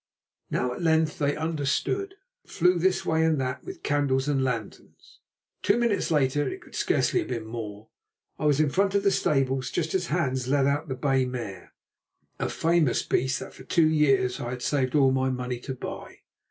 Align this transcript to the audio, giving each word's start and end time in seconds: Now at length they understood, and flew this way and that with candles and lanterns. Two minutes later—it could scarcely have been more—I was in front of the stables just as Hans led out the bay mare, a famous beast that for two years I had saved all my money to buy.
Now 0.49 0.73
at 0.73 0.81
length 0.81 1.19
they 1.19 1.35
understood, 1.35 2.15
and 2.41 2.51
flew 2.51 2.79
this 2.79 3.05
way 3.05 3.23
and 3.23 3.39
that 3.39 3.63
with 3.63 3.83
candles 3.83 4.27
and 4.27 4.43
lanterns. 4.43 5.19
Two 5.61 5.77
minutes 5.77 6.09
later—it 6.09 6.59
could 6.59 6.73
scarcely 6.73 7.19
have 7.19 7.29
been 7.29 7.45
more—I 7.45 8.45
was 8.47 8.59
in 8.59 8.71
front 8.71 8.95
of 8.95 9.03
the 9.03 9.11
stables 9.11 9.69
just 9.69 9.93
as 9.93 10.07
Hans 10.07 10.47
led 10.47 10.65
out 10.65 10.87
the 10.87 10.95
bay 10.95 11.25
mare, 11.25 11.73
a 12.39 12.49
famous 12.49 13.03
beast 13.03 13.41
that 13.41 13.53
for 13.53 13.63
two 13.63 13.87
years 13.89 14.39
I 14.39 14.49
had 14.49 14.63
saved 14.63 14.95
all 14.95 15.11
my 15.11 15.29
money 15.29 15.59
to 15.59 15.75
buy. 15.75 16.21